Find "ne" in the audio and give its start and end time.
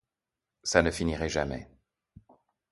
0.81-0.89